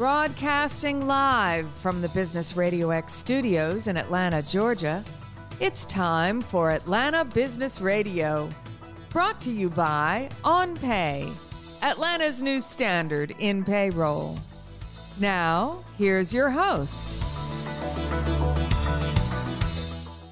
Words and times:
Broadcasting 0.00 1.06
live 1.06 1.68
from 1.68 2.00
the 2.00 2.08
Business 2.08 2.56
Radio 2.56 2.88
X 2.88 3.12
studios 3.12 3.86
in 3.86 3.98
Atlanta, 3.98 4.40
Georgia, 4.40 5.04
it's 5.60 5.84
time 5.84 6.40
for 6.40 6.70
Atlanta 6.70 7.22
Business 7.22 7.82
Radio. 7.82 8.48
Brought 9.10 9.38
to 9.42 9.50
you 9.50 9.68
by 9.68 10.30
OnPay, 10.42 11.30
Atlanta's 11.82 12.40
new 12.40 12.62
standard 12.62 13.34
in 13.40 13.62
payroll. 13.62 14.38
Now, 15.18 15.84
here's 15.98 16.32
your 16.32 16.48
host. 16.48 17.18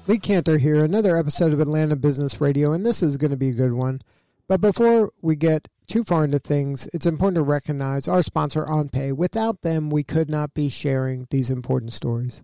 Lee 0.07 0.17
Kantor 0.17 0.57
here, 0.57 0.83
another 0.83 1.15
episode 1.15 1.53
of 1.53 1.59
Atlanta 1.59 1.95
Business 1.95 2.41
Radio, 2.41 2.71
and 2.71 2.83
this 2.83 3.03
is 3.03 3.17
going 3.17 3.29
to 3.29 3.37
be 3.37 3.49
a 3.49 3.53
good 3.53 3.73
one. 3.73 4.01
But 4.49 4.61
before 4.61 5.11
we 5.21 5.35
get 5.35 5.67
too 5.85 6.03
far 6.03 6.25
into 6.25 6.39
things, 6.39 6.89
it's 6.91 7.05
important 7.05 7.35
to 7.35 7.43
recognize 7.43 8.07
our 8.07 8.23
sponsor, 8.23 8.65
OnPay. 8.65 9.13
Without 9.13 9.61
them, 9.61 9.91
we 9.91 10.03
could 10.03 10.27
not 10.27 10.55
be 10.55 10.69
sharing 10.69 11.27
these 11.29 11.51
important 11.51 11.93
stories. 11.93 12.41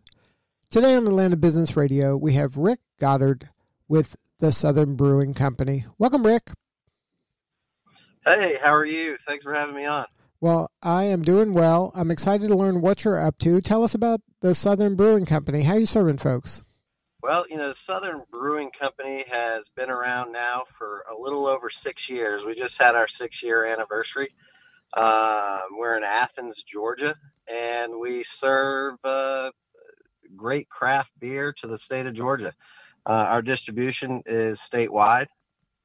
Today 0.70 0.94
on 0.94 1.08
Atlanta 1.08 1.36
Business 1.36 1.76
Radio, 1.76 2.16
we 2.16 2.34
have 2.34 2.58
Rick 2.58 2.80
Goddard 3.00 3.50
with 3.88 4.16
the 4.40 4.52
Southern 4.52 4.96
Brewing 4.96 5.34
Company. 5.34 5.86
Welcome, 5.98 6.24
Rick. 6.24 6.52
Hey, 8.24 8.54
how 8.64 8.74
are 8.74 8.86
you? 8.86 9.16
Thanks 9.26 9.44
for 9.44 9.56
having 9.56 9.76
me 9.76 9.86
on. 9.86 10.06
Well, 10.40 10.70
I 10.84 11.06
am 11.06 11.24
doing 11.24 11.56
well. 11.56 11.92
I'm 11.96 12.12
excited 12.12 12.50
to 12.50 12.56
learn 12.56 12.82
what 12.82 13.04
you're 13.04 13.20
up 13.20 13.40
to. 13.40 13.62
Tell 13.62 13.84
us 13.84 13.96
about 13.96 14.22
the 14.42 14.54
Southern 14.54 14.96
Brewing 14.96 15.26
Company. 15.26 15.64
How 15.64 15.74
are 15.74 15.80
you 15.80 15.88
serving 15.88 16.20
folks? 16.20 16.64
Well, 17.26 17.46
you 17.50 17.58
know, 17.58 17.70
the 17.70 17.76
Southern 17.92 18.22
Brewing 18.30 18.70
Company 18.80 19.26
has 19.28 19.64
been 19.76 19.90
around 19.90 20.32
now 20.32 20.62
for 20.78 21.04
a 21.12 21.20
little 21.20 21.48
over 21.48 21.72
six 21.84 22.00
years. 22.08 22.44
We 22.46 22.54
just 22.54 22.76
had 22.78 22.94
our 22.94 23.08
six 23.20 23.36
year 23.42 23.66
anniversary. 23.66 24.32
Um, 24.96 25.80
we're 25.80 25.98
in 25.98 26.04
Athens, 26.04 26.54
Georgia, 26.72 27.16
and 27.48 28.00
we 28.00 28.24
serve 28.40 29.04
uh, 29.04 29.50
great 30.36 30.70
craft 30.70 31.10
beer 31.20 31.52
to 31.64 31.68
the 31.68 31.80
state 31.84 32.06
of 32.06 32.16
Georgia. 32.16 32.54
Uh, 33.10 33.14
our 33.14 33.42
distribution 33.42 34.22
is 34.28 34.60
statewide, 34.72 35.26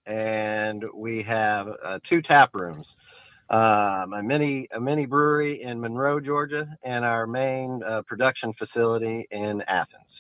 and 0.05 0.85
we 0.95 1.23
have 1.23 1.69
uh, 1.83 2.01
two 2.07 2.21
tap 2.21 2.51
rooms. 2.53 2.85
Um, 3.49 4.13
a 4.13 4.23
mini 4.23 4.69
a 4.77 4.81
mini 4.81 5.07
brewery 5.07 5.63
in 5.63 5.81
Monroe, 5.81 6.21
Georgia, 6.21 6.69
and 6.85 7.03
our 7.03 7.27
main 7.27 7.81
uh, 7.83 8.03
production 8.07 8.53
facility 8.59 9.27
in 9.31 9.63
Athens. 9.67 10.20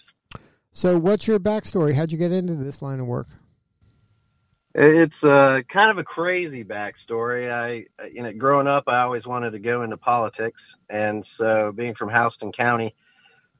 So, 0.73 0.99
what's 0.99 1.27
your 1.27 1.39
backstory? 1.39 1.95
How'd 1.95 2.13
you 2.13 2.19
get 2.19 2.33
into 2.33 2.55
this 2.55 2.81
line 2.81 3.01
of 3.01 3.07
work? 3.07 3.27
It's 4.73 5.13
uh, 5.25 5.59
kind 5.73 5.91
of 5.91 5.99
a 5.99 6.05
crazy 6.05 6.63
backstory. 6.63 7.51
I, 7.51 8.07
you 8.07 8.23
know, 8.23 8.33
growing 8.33 8.69
up, 8.69 8.85
I 8.87 9.01
always 9.01 9.27
wanted 9.27 9.51
to 9.51 9.59
go 9.59 9.83
into 9.83 9.97
politics, 9.97 10.61
and 10.89 11.25
so 11.39 11.73
being 11.75 11.95
from 11.97 12.09
Houston 12.09 12.53
County, 12.53 12.95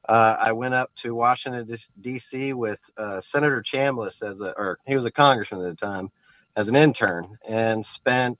uh, 0.07 0.35
I 0.41 0.53
went 0.53 0.73
up 0.73 0.89
to 1.03 1.13
Washington 1.13 1.77
D.C. 2.01 2.53
with 2.53 2.79
uh, 2.97 3.19
Senator 3.33 3.61
Chambliss 3.73 4.13
as 4.23 4.39
a, 4.39 4.53
or 4.57 4.77
he 4.87 4.95
was 4.95 5.05
a 5.05 5.11
congressman 5.11 5.65
at 5.65 5.77
the 5.77 5.85
time, 5.85 6.09
as 6.55 6.69
an 6.69 6.77
intern, 6.77 7.37
and 7.47 7.85
spent 7.99 8.37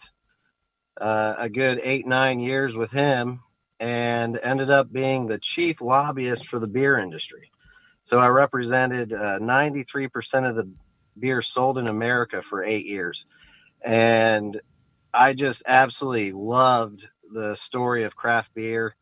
uh, 1.00 1.36
a 1.40 1.50
good 1.50 1.78
eight 1.84 2.08
nine 2.08 2.40
years 2.40 2.74
with 2.74 2.92
him, 2.92 3.42
and 3.82 4.40
ended 4.42 4.72
up 4.72 4.94
being 4.94 5.28
the 5.28 5.42
chief 5.56 5.82
lobbyist 5.82 6.44
for 6.50 6.60
the 6.60 6.68
beer 6.68 6.98
industry. 6.98 7.52
So 8.12 8.20
I 8.20 8.28
represented 8.28 9.14
uh, 9.14 9.40
93% 9.40 10.10
of 10.50 10.56
the 10.56 10.70
beer 11.18 11.42
sold 11.56 11.78
in 11.78 11.88
America 11.88 12.42
for 12.50 12.64
eight 12.64 12.86
years. 12.86 13.18
And 13.84 14.60
I 15.14 15.34
just 15.34 15.60
absolutely 15.66 16.34
loved 16.34 17.02
the 17.34 17.56
story 17.68 18.04
of 18.04 18.14
craft 18.16 18.50
beer 18.54 18.96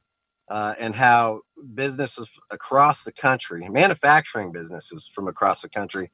uh, 0.50 0.74
and 0.80 0.94
how 0.94 1.42
businesses 1.74 2.28
across 2.52 2.98
the 3.04 3.12
country, 3.12 3.68
manufacturing 3.68 4.52
businesses 4.52 5.04
from 5.16 5.28
across 5.28 5.58
the 5.64 5.70
country, 5.70 6.12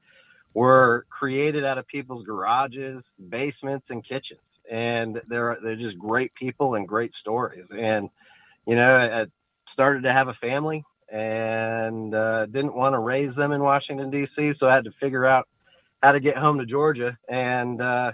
were 0.53 1.06
created 1.09 1.66
out 1.66 1.78
of 1.78 1.86
people's 1.88 2.25
garages, 2.25 3.03
basements, 3.30 3.86
and 3.90 4.08
kitchens. 4.08 4.40
And 4.72 5.22
they're 5.28 5.58
they're 5.62 5.75
just 5.75 6.00
great 6.00 6.34
people 6.34 6.75
and 6.75 6.88
great 6.88 7.12
stories. 7.20 7.66
And 7.72 8.09
you 8.66 8.75
know, 8.75 8.96
I 8.96 9.25
started 9.74 10.03
to 10.03 10.14
have 10.14 10.28
a 10.28 10.34
family 10.36 10.84
and 11.10 12.14
uh, 12.14 12.46
didn't 12.48 12.76
want 12.76 12.94
to 12.94 13.00
raise 13.00 13.36
them 13.36 13.52
in 13.52 13.62
Washington 13.62 14.10
D.C. 14.10 14.54
So 14.60 14.68
I 14.68 14.76
had 14.76 14.86
to 14.86 14.92
figure 15.00 15.26
out 15.26 15.48
how 16.02 16.12
to 16.12 16.20
get 16.20 16.38
home 16.38 16.60
to 16.60 16.66
Georgia, 16.66 17.18
and 17.28 17.82
uh, 17.82 18.12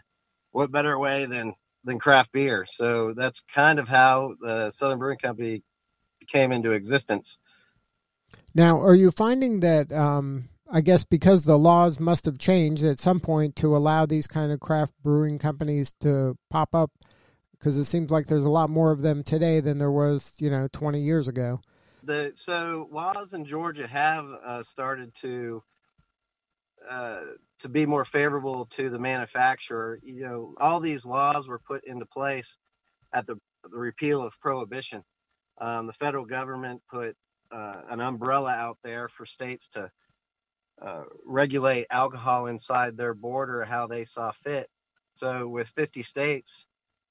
what 0.52 0.72
better 0.72 0.98
way 0.98 1.26
than 1.26 1.54
than 1.84 2.00
craft 2.00 2.32
beer? 2.32 2.66
So 2.78 3.14
that's 3.16 3.36
kind 3.56 3.80
of 3.80 3.88
how 3.88 4.36
the 4.40 4.72
Southern 4.80 5.00
Brewing 5.00 5.18
Company 5.18 5.64
came 6.32 6.52
into 6.52 6.72
existence. 6.72 7.26
Now, 8.54 8.80
are 8.80 8.96
you 8.96 9.12
finding 9.12 9.62
that? 9.62 9.92
Um, 9.92 10.50
I 10.74 10.80
guess 10.80 11.04
because 11.04 11.44
the 11.44 11.58
laws 11.58 12.00
must 12.00 12.24
have 12.26 12.38
changed 12.38 12.84
at 12.84 13.00
some 13.00 13.20
point 13.20 13.58
to 13.58 13.76
allow 13.76 14.06
these 14.06 14.26
kind 14.26 14.54
of 14.54 14.62
craft 14.62 14.94
brewing 15.04 15.38
companies 15.38 15.94
to 16.00 16.38
pop 16.50 16.74
up, 16.74 16.92
because 17.52 17.76
it 17.76 17.86
seems 17.86 18.10
like 18.10 18.28
there's 18.28 18.46
a 18.46 18.50
lot 18.50 18.70
more 18.70 18.92
of 18.92 19.02
them 19.02 19.22
today 19.24 19.60
than 19.60 19.80
there 19.80 19.92
was, 19.92 20.34
you 20.38 20.50
know, 20.50 20.70
20 20.72 21.00
years 21.00 21.28
ago 21.28 21.60
the 22.04 22.32
so 22.46 22.90
laws 22.92 23.28
in 23.34 23.46
Georgia 23.46 23.88
have 23.88 24.26
uh, 24.46 24.64
started 24.74 25.12
to 25.22 25.64
uh, 26.90 27.22
to 27.62 27.70
be 27.70 27.86
more 27.86 28.08
favorable 28.12 28.68
to 28.78 28.90
the 28.90 28.98
manufacturer. 28.98 30.00
You 30.04 30.24
know, 30.24 30.56
all 30.60 30.80
these 30.80 31.02
laws 31.06 31.48
were 31.48 31.60
put 31.60 31.86
into 31.86 32.06
place 32.06 32.46
at 33.14 33.28
the, 33.28 33.36
the 33.70 33.78
repeal 33.78 34.26
of 34.26 34.34
prohibition. 34.42 35.04
Um, 35.60 35.86
the 35.86 35.94
federal 36.00 36.26
government 36.26 36.82
put 36.92 37.16
uh, 37.52 37.82
an 37.90 38.02
umbrella 38.02 38.50
out 38.50 38.78
there 38.84 39.10
for 39.16 39.28
states 39.36 39.64
to 39.76 39.92
uh, 40.84 41.04
regulate 41.26 41.86
alcohol 41.92 42.48
inside 42.48 42.98
their 42.98 43.14
border 43.14 43.64
how 43.64 43.86
they 43.86 44.08
saw 44.16 44.32
fit. 44.44 44.70
So, 45.20 45.48
with 45.48 45.68
50 45.76 46.04
states, 46.10 46.48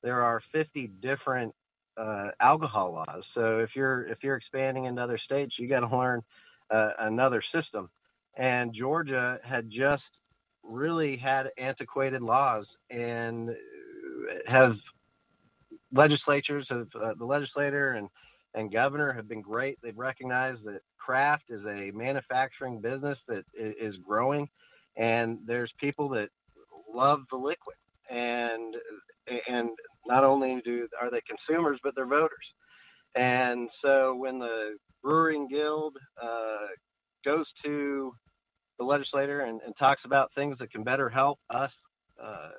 there 0.02 0.22
are 0.22 0.42
50 0.52 0.90
different 1.00 1.54
uh, 1.96 2.28
alcohol 2.40 2.92
laws. 2.92 3.24
So 3.34 3.58
if 3.58 3.70
you're 3.74 4.06
if 4.06 4.18
you're 4.22 4.36
expanding 4.36 4.84
into 4.86 5.02
other 5.02 5.18
states, 5.24 5.54
you 5.58 5.68
got 5.68 5.80
to 5.80 5.96
learn 5.96 6.22
uh, 6.70 6.90
another 7.00 7.42
system. 7.54 7.88
And 8.36 8.72
Georgia 8.74 9.38
had 9.42 9.70
just 9.70 10.02
really 10.62 11.16
had 11.16 11.48
antiquated 11.58 12.22
laws 12.22 12.66
and 12.90 13.50
have 14.46 14.74
legislatures 15.92 16.66
have 16.70 16.86
uh, 17.02 17.14
the 17.18 17.24
legislator 17.24 17.92
and 17.92 18.08
and 18.54 18.72
governor 18.72 19.12
have 19.12 19.28
been 19.28 19.42
great. 19.42 19.78
They've 19.82 19.96
recognized 19.96 20.64
that 20.64 20.80
craft 20.98 21.44
is 21.50 21.64
a 21.66 21.92
manufacturing 21.92 22.80
business 22.80 23.18
that 23.28 23.44
is 23.54 23.94
growing, 24.06 24.48
and 24.96 25.38
there's 25.46 25.72
people 25.78 26.08
that 26.10 26.30
love 26.92 27.20
the 27.30 27.36
liquid, 27.36 27.76
and 28.10 28.74
and 29.48 29.70
not 30.06 30.24
only 30.24 30.60
do 30.64 30.88
are 31.00 31.10
they 31.10 31.20
consumers, 31.28 31.78
but 31.82 31.94
they're 31.94 32.06
voters. 32.06 32.46
And 33.14 33.68
so 33.82 34.14
when 34.14 34.38
the 34.38 34.76
Brewing 35.02 35.48
Guild 35.48 35.96
uh, 36.22 36.66
goes 37.24 37.46
to 37.64 38.12
the 38.78 38.84
legislator 38.84 39.40
and, 39.40 39.60
and, 39.64 39.74
talks 39.78 40.00
about 40.04 40.30
things 40.34 40.56
that 40.58 40.70
can 40.70 40.82
better 40.84 41.08
help 41.08 41.38
us 41.50 41.70
uh, 42.22 42.50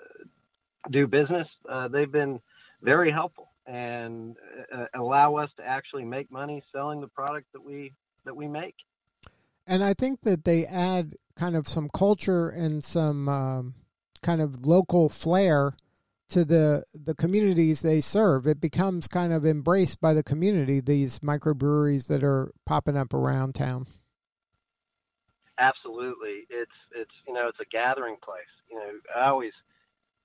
do 0.91 1.07
business, 1.07 1.47
uh, 1.69 1.87
they've 1.87 2.11
been 2.11 2.39
very 2.81 3.11
helpful 3.11 3.47
and 3.65 4.35
uh, 4.75 4.85
allow 4.95 5.35
us 5.35 5.49
to 5.57 5.63
actually 5.63 6.03
make 6.03 6.31
money 6.31 6.61
selling 6.73 7.01
the 7.01 7.07
product 7.07 7.47
that 7.53 7.63
we 7.63 7.93
that 8.25 8.35
we 8.35 8.47
make. 8.47 8.75
And 9.65 9.83
I 9.83 9.93
think 9.93 10.21
that 10.21 10.43
they 10.43 10.65
add 10.65 11.15
kind 11.35 11.55
of 11.55 11.67
some 11.67 11.89
culture 11.89 12.49
and 12.49 12.83
some 12.83 13.29
um, 13.29 13.75
kind 14.21 14.41
of 14.41 14.65
local 14.65 15.09
flair 15.09 15.73
to 16.31 16.45
the 16.45 16.83
the 16.93 17.13
communities 17.13 17.81
they 17.81 18.01
serve. 18.01 18.47
It 18.47 18.59
becomes 18.59 19.07
kind 19.07 19.31
of 19.33 19.45
embraced 19.45 20.01
by 20.01 20.13
the 20.13 20.23
community. 20.23 20.79
These 20.79 21.19
microbreweries 21.19 22.07
that 22.07 22.23
are 22.23 22.51
popping 22.65 22.97
up 22.97 23.13
around 23.13 23.55
town. 23.55 23.85
Absolutely, 25.59 26.47
it's 26.49 26.71
it's 26.95 27.11
you 27.27 27.33
know 27.33 27.47
it's 27.47 27.59
a 27.59 27.65
gathering 27.71 28.15
place. 28.23 28.41
You 28.69 28.77
know, 28.77 28.91
I 29.15 29.27
always 29.27 29.53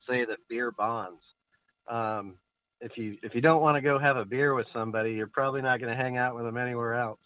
say 0.08 0.24
that 0.24 0.38
beer 0.48 0.70
bonds. 0.70 1.20
Um, 1.88 2.34
if 2.80 2.92
you 2.96 3.18
if 3.22 3.34
you 3.34 3.40
don't 3.40 3.60
want 3.60 3.76
to 3.76 3.82
go 3.82 3.98
have 3.98 4.16
a 4.16 4.24
beer 4.24 4.54
with 4.54 4.66
somebody, 4.72 5.12
you're 5.12 5.26
probably 5.26 5.62
not 5.62 5.80
going 5.80 5.94
to 5.94 6.02
hang 6.02 6.16
out 6.16 6.36
with 6.36 6.44
them 6.44 6.56
anywhere 6.56 6.94
else. 6.94 7.20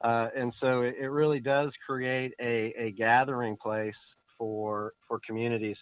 Uh, 0.00 0.28
and 0.36 0.52
so 0.60 0.82
it, 0.82 0.94
it, 1.00 1.08
really 1.08 1.40
does 1.40 1.72
create 1.84 2.32
a, 2.40 2.72
a 2.78 2.92
gathering 2.92 3.56
place 3.56 3.96
for 4.38 4.92
for 5.08 5.20
communities 5.26 5.76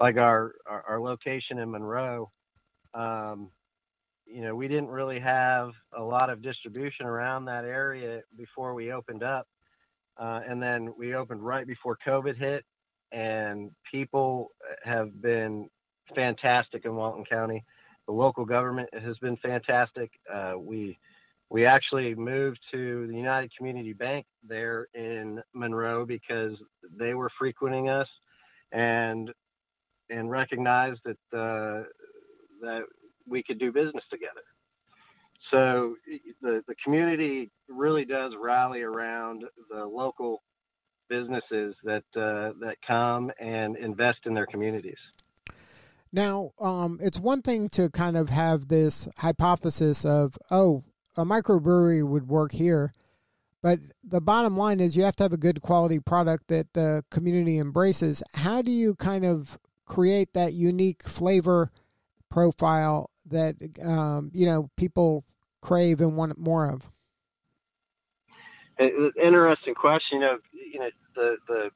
like 0.00 0.16
our, 0.16 0.54
our, 0.66 0.84
our 0.88 1.00
location 1.00 1.58
in 1.58 1.70
Monroe, 1.70 2.30
um, 2.94 3.50
you 4.26 4.42
know, 4.42 4.54
we 4.54 4.68
didn't 4.68 4.88
really 4.88 5.18
have 5.20 5.70
a 5.96 6.02
lot 6.02 6.30
of 6.30 6.42
distribution 6.42 7.06
around 7.06 7.46
that 7.46 7.64
area 7.64 8.20
before 8.36 8.74
we 8.74 8.92
opened 8.92 9.22
up. 9.22 9.48
Uh, 10.18 10.40
and 10.48 10.62
then 10.62 10.92
we 10.98 11.14
opened 11.14 11.44
right 11.44 11.66
before 11.66 11.96
COVID 12.06 12.36
hit, 12.36 12.64
and 13.12 13.70
people 13.90 14.48
have 14.82 15.22
been 15.22 15.68
fantastic 16.14 16.84
in 16.84 16.94
Walton 16.94 17.24
County. 17.24 17.64
The 18.06 18.12
local 18.12 18.44
government 18.44 18.88
has 18.92 19.16
been 19.18 19.36
fantastic. 19.36 20.10
Uh, 20.32 20.54
we 20.58 20.98
we 21.50 21.64
actually 21.64 22.14
moved 22.14 22.58
to 22.72 23.06
the 23.06 23.14
United 23.14 23.50
Community 23.56 23.94
Bank 23.94 24.26
there 24.46 24.88
in 24.94 25.40
Monroe 25.54 26.04
because 26.04 26.52
they 26.98 27.14
were 27.14 27.30
frequenting 27.38 27.88
us 27.88 28.08
and 28.72 29.32
and 30.10 30.30
recognized 30.30 31.00
that 31.04 31.38
uh, 31.38 31.84
that 32.60 32.82
we 33.26 33.42
could 33.42 33.58
do 33.58 33.72
business 33.72 34.04
together. 34.10 34.42
So 35.50 35.96
the 36.42 36.62
the 36.66 36.74
community 36.84 37.50
really 37.68 38.04
does 38.04 38.32
rally 38.40 38.82
around 38.82 39.44
the 39.70 39.84
local 39.84 40.42
businesses 41.08 41.74
that 41.84 42.04
uh, 42.16 42.52
that 42.60 42.76
come 42.86 43.30
and 43.40 43.76
invest 43.76 44.18
in 44.26 44.34
their 44.34 44.46
communities. 44.46 44.98
Now, 46.12 46.52
um, 46.58 46.98
it's 47.02 47.20
one 47.20 47.42
thing 47.42 47.68
to 47.70 47.90
kind 47.90 48.16
of 48.16 48.30
have 48.30 48.68
this 48.68 49.08
hypothesis 49.18 50.06
of, 50.06 50.38
oh, 50.50 50.84
a 51.16 51.24
microbrewery 51.24 52.06
would 52.06 52.28
work 52.28 52.52
here, 52.52 52.94
but 53.62 53.80
the 54.02 54.20
bottom 54.20 54.56
line 54.56 54.80
is 54.80 54.96
you 54.96 55.02
have 55.02 55.16
to 55.16 55.24
have 55.24 55.32
a 55.32 55.38
good 55.38 55.60
quality 55.60 56.00
product 56.00 56.48
that 56.48 56.72
the 56.72 57.04
community 57.10 57.58
embraces. 57.58 58.22
How 58.34 58.62
do 58.62 58.70
you 58.70 58.94
kind 58.94 59.26
of 59.26 59.58
create 59.88 60.34
that 60.34 60.52
unique 60.52 61.02
flavor 61.02 61.70
profile 62.30 63.10
that 63.26 63.56
um, 63.82 64.30
you 64.32 64.46
know 64.46 64.70
people 64.76 65.24
crave 65.60 66.00
and 66.00 66.16
want 66.16 66.38
more 66.38 66.70
of? 66.70 66.90
Interesting 68.78 69.74
question. 69.74 70.20
You 70.20 70.20
know, 70.20 70.38
you 70.52 70.78
know 70.80 70.90
the 71.14 71.36
the 71.48 71.70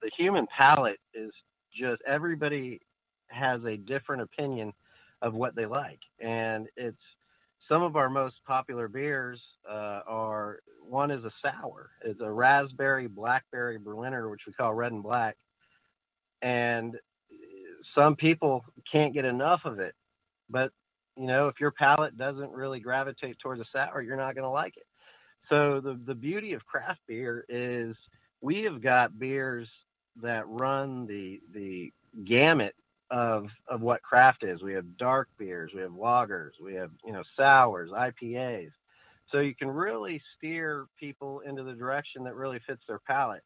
the 0.00 0.10
human 0.16 0.46
palate 0.56 0.98
is 1.14 1.30
just 1.72 2.02
everybody 2.06 2.80
has 3.28 3.62
a 3.64 3.76
different 3.76 4.22
opinion 4.22 4.72
of 5.20 5.34
what 5.34 5.54
they 5.54 5.66
like, 5.66 6.00
and 6.20 6.66
it's 6.76 6.96
some 7.68 7.82
of 7.82 7.96
our 7.96 8.10
most 8.10 8.34
popular 8.46 8.88
beers 8.88 9.40
uh, 9.70 10.00
are 10.06 10.58
one 10.80 11.10
is 11.12 11.24
a 11.24 11.30
sour. 11.40 11.90
It's 12.04 12.20
a 12.20 12.30
raspberry 12.30 13.06
blackberry 13.06 13.78
Berliner, 13.78 14.28
which 14.28 14.42
we 14.46 14.52
call 14.52 14.74
red 14.74 14.92
and 14.92 15.02
black, 15.02 15.36
and 16.42 16.96
some 17.94 18.16
people 18.16 18.64
can't 18.90 19.14
get 19.14 19.24
enough 19.24 19.62
of 19.64 19.78
it. 19.78 19.94
But 20.50 20.70
you 21.16 21.26
know, 21.26 21.48
if 21.48 21.60
your 21.60 21.70
palate 21.70 22.16
doesn't 22.16 22.50
really 22.52 22.80
gravitate 22.80 23.38
towards 23.38 23.60
a 23.60 23.66
sour, 23.72 24.00
you're 24.00 24.16
not 24.16 24.34
going 24.34 24.44
to 24.44 24.50
like 24.50 24.76
it. 24.76 24.86
So 25.48 25.80
the 25.80 26.00
the 26.06 26.14
beauty 26.14 26.52
of 26.52 26.64
craft 26.64 27.00
beer 27.06 27.44
is 27.48 27.96
we 28.40 28.62
have 28.62 28.82
got 28.82 29.18
beers 29.18 29.68
that 30.22 30.48
run 30.48 31.06
the 31.06 31.40
the 31.52 31.92
gamut 32.24 32.74
of 33.10 33.46
of 33.68 33.80
what 33.82 34.02
craft 34.02 34.44
is. 34.44 34.62
We 34.62 34.72
have 34.74 34.96
dark 34.96 35.28
beers, 35.38 35.72
we 35.74 35.82
have 35.82 35.92
lagers, 35.92 36.52
we 36.62 36.74
have 36.74 36.90
you 37.04 37.12
know 37.12 37.22
sours, 37.36 37.90
IPAs. 37.90 38.70
So 39.30 39.38
you 39.38 39.54
can 39.54 39.68
really 39.68 40.20
steer 40.36 40.86
people 40.98 41.40
into 41.40 41.62
the 41.62 41.72
direction 41.72 42.24
that 42.24 42.34
really 42.34 42.60
fits 42.66 42.82
their 42.86 42.98
palate, 42.98 43.42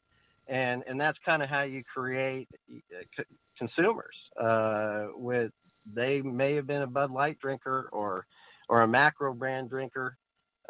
and 0.49 0.85
and 0.87 1.01
that's 1.01 1.19
kind 1.25 1.43
of 1.43 1.49
how 1.49 1.63
you 1.63 1.83
create 1.85 2.49
uh, 2.71 3.23
consumers. 3.59 4.17
Uh, 4.41 5.09
with 5.15 5.53
they 5.95 6.21
may 6.21 6.55
have 6.55 6.67
been 6.67 6.83
a 6.83 6.87
Bud 6.87 7.11
Light 7.11 7.39
drinker 7.41 7.89
or 7.93 8.27
or 8.69 8.83
a 8.83 8.89
macro 8.89 9.33
brand 9.33 9.71
drinker, 9.71 10.17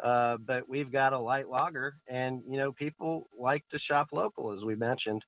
uh, 0.03 0.37
but 0.45 0.67
we've 0.69 0.91
got 0.91 1.13
a 1.13 1.19
light 1.19 1.49
lager, 1.49 1.95
and 2.07 2.41
you 2.49 2.57
know 2.57 2.71
people 2.71 3.27
like 3.37 3.63
to 3.71 3.79
shop 3.79 4.09
local, 4.11 4.53
as 4.55 4.63
we 4.63 4.75
mentioned. 4.75 5.23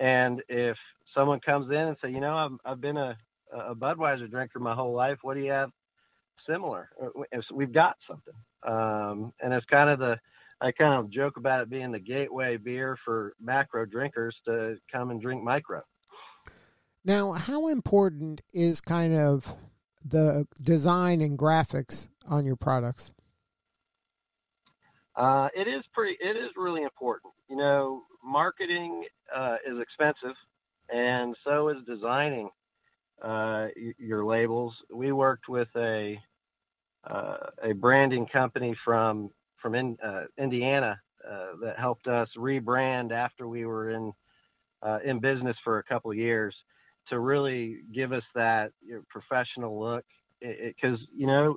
And 0.00 0.42
if 0.48 0.76
someone 1.14 1.40
comes 1.40 1.70
in 1.70 1.76
and 1.76 1.96
say, 2.02 2.10
you 2.10 2.20
know, 2.20 2.36
I've, 2.36 2.72
I've 2.72 2.80
been 2.80 2.96
a, 2.96 3.16
a 3.52 3.74
Budweiser 3.74 4.30
drinker 4.30 4.58
my 4.58 4.74
whole 4.74 4.92
life. 4.92 5.18
What 5.22 5.34
do 5.34 5.40
you 5.40 5.50
have 5.52 5.70
similar? 6.48 6.90
Uh, 7.02 7.40
we've 7.52 7.72
got 7.72 7.96
something. 8.08 8.34
Um, 8.66 9.32
and 9.40 9.52
it's 9.52 9.66
kind 9.66 9.90
of 9.90 9.98
the, 9.98 10.18
I 10.60 10.72
kind 10.72 10.94
of 10.94 11.10
joke 11.10 11.36
about 11.36 11.60
it 11.60 11.70
being 11.70 11.92
the 11.92 11.98
gateway 11.98 12.56
beer 12.56 12.96
for 13.04 13.34
macro 13.40 13.84
drinkers 13.84 14.34
to 14.46 14.76
come 14.90 15.10
and 15.10 15.20
drink 15.20 15.42
micro. 15.42 15.82
Now, 17.04 17.32
how 17.32 17.68
important 17.68 18.40
is 18.54 18.80
kind 18.80 19.14
of 19.14 19.54
the 20.02 20.46
design 20.62 21.20
and 21.20 21.38
graphics 21.38 22.08
on 22.26 22.46
your 22.46 22.56
products? 22.56 23.12
Uh, 25.14 25.48
it 25.54 25.68
is 25.68 25.84
pretty. 25.92 26.16
It 26.18 26.36
is 26.36 26.50
really 26.56 26.82
important. 26.82 27.34
You 27.48 27.56
know, 27.56 28.02
marketing 28.24 29.04
uh, 29.34 29.56
is 29.66 29.78
expensive, 29.78 30.34
and 30.88 31.36
so 31.44 31.68
is 31.68 31.76
designing 31.86 32.48
uh, 33.22 33.66
your 33.98 34.24
labels. 34.24 34.74
We 34.92 35.12
worked 35.12 35.48
with 35.48 35.68
a 35.76 36.18
uh, 37.08 37.36
a 37.62 37.72
branding 37.74 38.26
company 38.26 38.74
from 38.82 39.30
from 39.60 39.74
in, 39.74 39.98
uh, 40.04 40.22
Indiana 40.38 40.98
uh, 41.30 41.56
that 41.62 41.78
helped 41.78 42.06
us 42.06 42.28
rebrand 42.36 43.12
after 43.12 43.46
we 43.46 43.66
were 43.66 43.90
in 43.90 44.12
in 45.04 45.18
business 45.18 45.56
for 45.64 45.78
a 45.78 45.82
couple 45.82 46.12
years 46.12 46.54
to 47.08 47.18
really 47.18 47.80
give 47.92 48.12
us 48.12 48.22
that 48.34 48.72
you 48.84 48.94
know, 48.94 49.02
professional 49.08 49.80
look. 49.80 50.04
Because 50.40 50.98
you 51.14 51.26
know, 51.26 51.56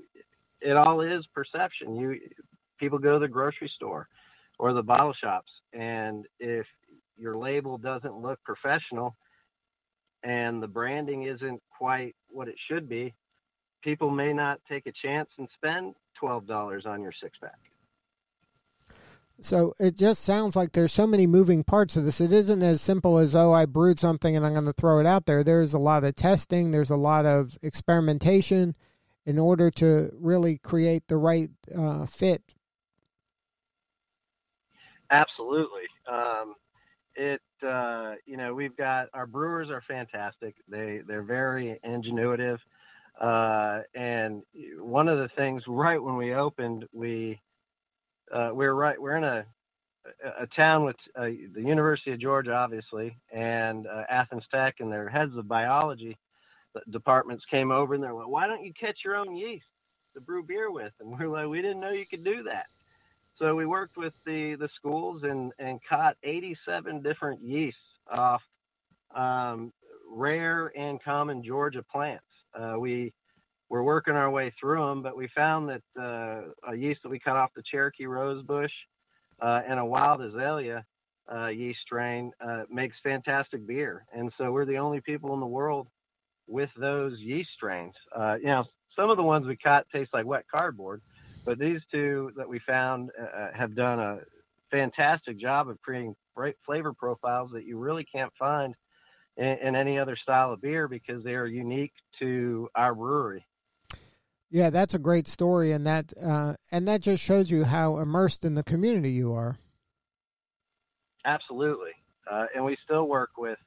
it 0.61 0.77
all 0.77 1.01
is 1.01 1.25
perception. 1.33 1.95
You 1.95 2.19
people 2.79 2.99
go 2.99 3.13
to 3.13 3.19
the 3.19 3.27
grocery 3.27 3.71
store 3.75 4.07
or 4.59 4.73
the 4.73 4.83
bottle 4.83 5.13
shops, 5.13 5.51
and 5.73 6.25
if 6.39 6.65
your 7.17 7.37
label 7.37 7.77
doesn't 7.77 8.15
look 8.15 8.39
professional 8.43 9.15
and 10.23 10.61
the 10.61 10.67
branding 10.67 11.23
isn't 11.23 11.61
quite 11.75 12.15
what 12.29 12.47
it 12.47 12.55
should 12.69 12.87
be, 12.89 13.13
people 13.83 14.09
may 14.09 14.33
not 14.33 14.59
take 14.69 14.85
a 14.87 14.91
chance 15.01 15.29
and 15.37 15.47
spend 15.55 15.93
$12 16.21 16.85
on 16.85 17.01
your 17.01 17.13
six 17.21 17.37
pack. 17.39 17.59
So 19.39 19.73
it 19.79 19.95
just 19.95 20.23
sounds 20.23 20.55
like 20.55 20.71
there's 20.71 20.91
so 20.91 21.05
many 21.05 21.27
moving 21.27 21.63
parts 21.63 21.95
of 21.95 22.05
this. 22.05 22.19
It 22.19 22.31
isn't 22.31 22.63
as 22.63 22.81
simple 22.81 23.19
as, 23.19 23.35
oh, 23.35 23.53
I 23.53 23.65
brewed 23.65 23.99
something 23.99 24.35
and 24.35 24.45
I'm 24.45 24.53
going 24.53 24.65
to 24.65 24.73
throw 24.73 24.99
it 24.99 25.05
out 25.05 25.25
there. 25.25 25.43
There's 25.43 25.73
a 25.73 25.79
lot 25.79 26.03
of 26.03 26.15
testing, 26.15 26.71
there's 26.71 26.89
a 26.89 26.95
lot 26.95 27.25
of 27.25 27.57
experimentation 27.61 28.75
in 29.25 29.37
order 29.37 29.69
to 29.71 30.09
really 30.13 30.57
create 30.57 31.07
the 31.07 31.17
right 31.17 31.49
uh, 31.77 32.05
fit. 32.07 32.41
Absolutely. 35.11 35.83
Um, 36.11 36.55
it 37.15 37.41
uh, 37.65 38.13
you 38.25 38.37
know 38.37 38.53
we've 38.53 38.77
got 38.77 39.07
our 39.13 39.25
brewers 39.25 39.69
are 39.69 39.83
fantastic. 39.87 40.55
They 40.69 41.01
they're 41.07 41.23
very 41.23 41.79
ingenuitive, 41.85 42.59
uh, 43.19 43.81
and 43.95 44.43
one 44.79 45.07
of 45.07 45.17
the 45.17 45.29
things 45.35 45.63
right 45.67 46.01
when 46.01 46.15
we 46.15 46.33
opened, 46.33 46.85
we 46.93 47.41
uh, 48.33 48.49
we're 48.53 48.73
right 48.73 49.01
we're 49.01 49.17
in 49.17 49.23
a 49.23 49.45
a 50.39 50.47
town 50.55 50.85
with 50.85 50.95
uh, 51.17 51.23
the 51.53 51.61
University 51.61 52.11
of 52.13 52.19
Georgia, 52.21 52.53
obviously, 52.53 53.17
and 53.33 53.87
uh, 53.87 54.03
Athens 54.09 54.43
Tech, 54.53 54.75
and 54.79 54.91
their 54.91 55.09
heads 55.09 55.35
of 55.35 55.47
biology 55.47 56.17
departments 56.91 57.43
came 57.49 57.71
over 57.71 57.95
and 57.95 58.03
they're 58.03 58.13
like, 58.13 58.27
"Why 58.27 58.47
don't 58.47 58.63
you 58.63 58.73
catch 58.79 58.99
your 59.03 59.15
own 59.15 59.35
yeast 59.35 59.65
to 60.13 60.21
brew 60.21 60.43
beer 60.43 60.71
with?" 60.71 60.93
And 60.99 61.17
we're 61.19 61.27
like, 61.27 61.47
"We 61.47 61.61
didn't 61.61 61.81
know 61.81 61.91
you 61.91 62.05
could 62.05 62.23
do 62.23 62.43
that." 62.43 62.67
So 63.39 63.55
we 63.55 63.65
worked 63.65 63.97
with 63.97 64.13
the, 64.25 64.55
the 64.55 64.69
schools 64.75 65.21
and, 65.23 65.51
and 65.59 65.79
caught 65.87 66.17
87 66.23 67.01
different 67.03 67.41
yeasts 67.41 67.79
off 68.11 68.41
um, 69.15 69.71
rare 70.09 70.71
and 70.77 71.01
common 71.03 71.43
Georgia 71.43 71.83
plants. 71.83 72.23
Uh, 72.59 72.75
we 72.79 73.13
were 73.69 73.83
working 73.83 74.15
our 74.15 74.29
way 74.29 74.53
through 74.59 74.79
them, 74.79 75.01
but 75.01 75.17
we 75.17 75.27
found 75.35 75.69
that 75.69 75.81
uh, 75.99 76.71
a 76.71 76.75
yeast 76.75 77.01
that 77.03 77.09
we 77.09 77.19
cut 77.19 77.35
off 77.35 77.51
the 77.55 77.63
Cherokee 77.69 78.05
rosebush 78.05 78.71
uh, 79.41 79.61
and 79.67 79.79
a 79.79 79.85
wild 79.85 80.21
azalea 80.21 80.85
uh, 81.33 81.47
yeast 81.47 81.79
strain 81.81 82.31
uh, 82.45 82.63
makes 82.71 82.95
fantastic 83.03 83.67
beer. 83.67 84.05
And 84.13 84.31
so 84.37 84.51
we're 84.51 84.65
the 84.65 84.77
only 84.77 85.01
people 85.01 85.33
in 85.33 85.39
the 85.39 85.45
world 85.45 85.87
with 86.47 86.69
those 86.79 87.19
yeast 87.19 87.49
strains. 87.55 87.93
Uh, 88.15 88.35
you 88.39 88.47
know, 88.47 88.63
some 88.95 89.09
of 89.09 89.17
the 89.17 89.23
ones 89.23 89.45
we 89.45 89.57
cut 89.57 89.85
taste 89.93 90.11
like 90.13 90.25
wet 90.25 90.45
cardboard 90.49 91.01
but 91.47 91.57
these 91.57 91.79
two 91.89 92.31
that 92.35 92.47
we 92.47 92.59
found 92.67 93.09
uh, 93.17 93.47
have 93.57 93.73
done 93.73 93.99
a 93.99 94.19
fantastic 94.69 95.39
job 95.39 95.69
of 95.69 95.81
creating 95.81 96.13
great 96.35 96.57
flavor 96.65 96.91
profiles 96.91 97.51
that 97.53 97.63
you 97.63 97.79
really 97.79 98.03
can't 98.03 98.33
find 98.37 98.75
in, 99.37 99.57
in 99.63 99.73
any 99.73 99.97
other 99.97 100.17
style 100.21 100.51
of 100.51 100.61
beer 100.61 100.89
because 100.89 101.23
they 101.23 101.35
are 101.35 101.45
unique 101.45 101.93
to 102.19 102.67
our 102.75 102.93
brewery. 102.93 103.45
Yeah, 104.49 104.69
that's 104.69 104.93
a 104.93 104.99
great 104.99 105.27
story, 105.27 105.73
and 105.73 105.85
that 105.85 106.13
uh, 106.21 106.53
and 106.71 106.87
that 106.87 107.01
just 107.01 107.21
shows 107.21 107.51
you 107.51 107.65
how 107.65 107.97
immersed 107.97 108.45
in 108.45 108.53
the 108.53 108.63
community 108.63 109.11
you 109.11 109.33
are. 109.33 109.57
Absolutely, 111.25 111.91
uh, 112.31 112.45
and 112.55 112.63
we 112.63 112.77
still 112.83 113.07
work 113.07 113.31
with 113.37 113.59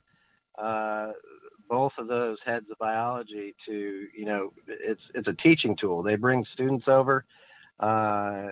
uh, 0.59 1.13
both 1.69 1.93
of 1.99 2.09
those 2.09 2.39
heads 2.47 2.67
of 2.71 2.79
biology 2.79 3.55
to 3.67 4.07
you 4.17 4.25
know 4.25 4.53
it's 4.67 5.03
it's 5.15 5.29
a 5.29 5.35
teaching 5.35 5.77
tool. 5.77 6.03
They 6.03 6.17
bring 6.17 6.47
students 6.55 6.89
over 6.89 7.27
uh, 7.79 8.49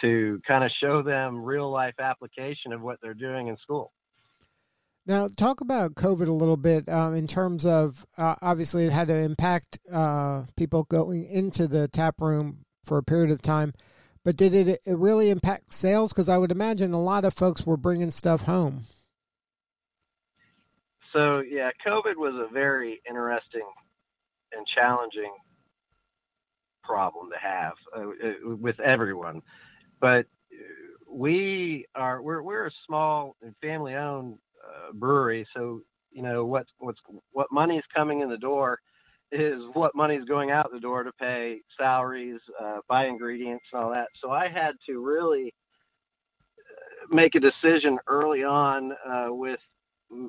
to 0.00 0.40
kind 0.46 0.64
of 0.64 0.70
show 0.80 1.02
them 1.02 1.44
real 1.44 1.70
life 1.70 1.94
application 2.00 2.72
of 2.72 2.82
what 2.82 2.98
they're 3.00 3.14
doing 3.14 3.46
in 3.46 3.56
school. 3.58 3.92
Now, 5.06 5.28
talk 5.28 5.60
about 5.60 5.94
COVID 5.94 6.26
a 6.26 6.32
little 6.32 6.56
bit 6.56 6.88
um, 6.88 7.14
in 7.14 7.28
terms 7.28 7.64
of 7.64 8.04
uh, 8.18 8.34
obviously 8.42 8.86
it 8.86 8.92
had 8.92 9.06
to 9.06 9.16
impact 9.16 9.78
uh, 9.92 10.42
people 10.56 10.82
going 10.82 11.24
into 11.26 11.68
the 11.68 11.86
tap 11.86 12.20
room 12.20 12.64
for 12.82 12.98
a 12.98 13.04
period 13.04 13.30
of 13.30 13.40
time. 13.40 13.72
But 14.24 14.36
did 14.36 14.52
it, 14.52 14.80
it 14.84 14.98
really 14.98 15.30
impact 15.30 15.72
sales? 15.72 16.12
Because 16.12 16.28
I 16.28 16.38
would 16.38 16.50
imagine 16.50 16.92
a 16.92 17.00
lot 17.00 17.24
of 17.24 17.34
folks 17.34 17.64
were 17.64 17.76
bringing 17.76 18.10
stuff 18.10 18.42
home. 18.42 18.82
So 21.12 21.38
yeah, 21.38 21.70
COVID 21.86 22.16
was 22.16 22.34
a 22.34 22.52
very 22.52 23.00
interesting 23.08 23.68
and 24.52 24.66
challenging 24.74 25.32
problem 26.82 27.30
to 27.30 27.38
have 27.38 27.74
uh, 27.96 28.00
uh 28.00 28.56
with 28.56 28.78
everyone, 28.80 29.42
but 30.00 30.26
we 31.10 31.86
are 31.94 32.20
we're 32.20 32.42
we're 32.42 32.66
a 32.66 32.70
small 32.86 33.36
and 33.42 33.54
family 33.62 33.94
owned 33.94 34.38
uh, 34.66 34.92
brewery, 34.92 35.46
so 35.54 35.80
you 36.10 36.22
know 36.22 36.44
what 36.44 36.66
what's 36.78 37.00
what 37.32 37.46
money 37.52 37.76
is 37.76 37.84
coming 37.94 38.20
in 38.20 38.28
the 38.28 38.38
door 38.38 38.78
is 39.32 39.60
what 39.74 39.94
money's 39.94 40.24
going 40.24 40.50
out 40.50 40.70
the 40.72 40.80
door 40.80 41.02
to 41.02 41.12
pay 41.20 41.60
salaries, 41.78 42.40
uh, 42.62 42.78
buy 42.88 43.06
ingredients, 43.06 43.64
and 43.72 43.82
all 43.82 43.90
that. 43.90 44.06
So 44.22 44.30
I 44.30 44.48
had 44.48 44.72
to 44.88 45.04
really 45.04 45.52
uh, 46.58 47.14
make 47.14 47.34
a 47.34 47.40
decision 47.40 47.98
early 48.06 48.44
on 48.44 48.92
uh, 48.92 49.26
with 49.30 49.60